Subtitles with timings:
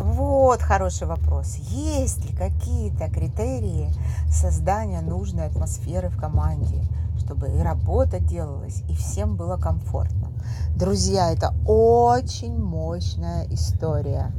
[0.00, 1.56] Вот хороший вопрос.
[1.56, 3.92] Есть ли какие-то критерии
[4.30, 6.82] создания нужной атмосферы в команде,
[7.18, 10.28] чтобы и работа делалась, и всем было комфортно?
[10.76, 14.30] Друзья, это очень мощная история.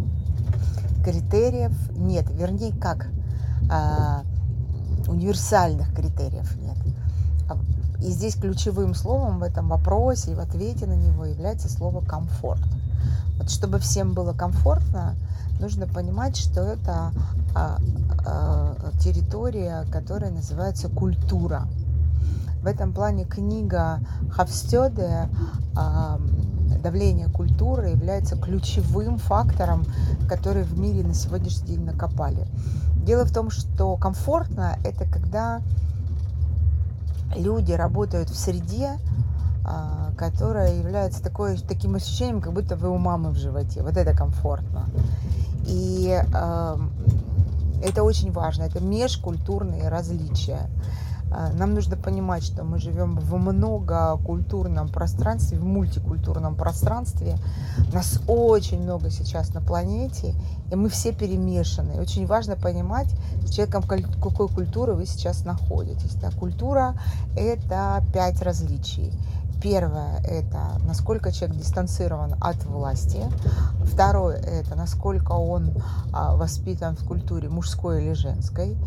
[1.03, 3.09] Критериев нет, вернее, как
[3.69, 4.23] а,
[5.07, 6.77] универсальных критериев нет.
[8.01, 12.61] И здесь ключевым словом в этом вопросе и в ответе на него является слово комфорт.
[13.37, 15.15] Вот чтобы всем было комфортно,
[15.59, 17.11] нужно понимать, что это
[17.55, 17.77] а,
[18.25, 21.67] а, территория, которая называется культура.
[22.61, 23.99] В этом плане книга
[24.31, 25.29] Хавстёде
[25.75, 26.19] а,
[26.83, 29.85] «Давление культуры» является ключевым фактором,
[30.27, 32.45] который в мире на сегодняшний день накопали.
[33.05, 35.61] Дело в том, что комфортно– это когда
[37.35, 38.97] люди работают в среде,
[39.65, 43.81] а, которая является такой, таким ощущением, как будто вы у мамы в животе.
[43.83, 44.85] Вот это комфортно.
[45.65, 46.77] И э,
[47.83, 50.69] это очень важно, это межкультурные различия.
[51.31, 57.37] А, нам нужно понимать, что мы живем в многокультурном пространстве, в мультикультурном пространстве.
[57.93, 60.33] Нас очень много сейчас на планете,
[60.71, 61.99] и мы все перемешаны.
[61.99, 63.07] Очень важно понимать,
[63.45, 66.15] с человеком какой культуры вы сейчас находитесь.
[66.15, 66.31] Да?
[66.31, 66.95] Культура–
[67.37, 69.13] это пять различий.
[69.61, 73.21] Первое– это насколько человек дистанцирован от власти.
[73.83, 75.73] Второе– это насколько он
[76.13, 78.77] а, воспитан в культуре мужской или женской.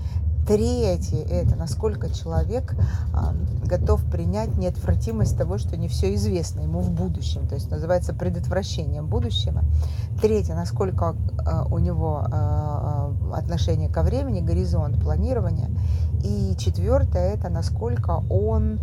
[0.47, 2.75] Третье– это насколько человек
[3.15, 3.33] а,
[3.65, 9.07] готов принять неотвратимость того, что не все известно ему в будущем, то есть называется предотвращением
[9.07, 9.63] будущего.
[10.21, 11.15] Третье– насколько
[11.47, 15.71] а, у него а, отношение ко времени, горизонт планирования.
[16.25, 18.81] И четвертое– это насколько он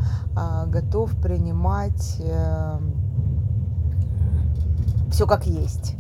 [0.68, 2.80] готов принимать э,
[5.12, 5.96] все как есть.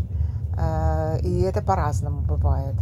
[1.24, 2.76] И это по-разному бывает.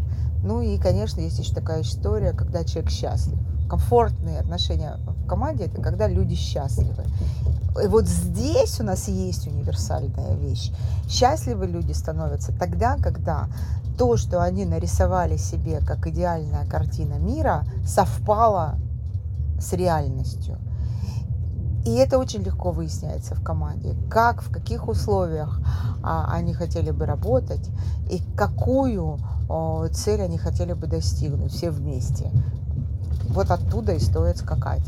[0.43, 3.37] Ну и, конечно, есть еще такая история, когда человек счастлив.
[3.69, 7.03] Комфортные отношения в команде– это когда люди счастливы.
[7.83, 10.71] И вот здесь у нас есть универсальная вещь.
[11.07, 13.47] Счастливы люди становятся тогда, когда
[13.97, 18.75] то, что они нарисовали себе как идеальная картина мира, совпало
[19.59, 20.57] с реальностью.
[21.85, 25.61] И это очень легко выясняется в команде, как, в каких условиях
[26.03, 27.69] а, они хотели бы работать
[28.09, 29.19] и какую
[29.93, 32.31] цель они хотели бы достигнуть все вместе.
[33.29, 34.83] Вот оттуда и стоит скакать.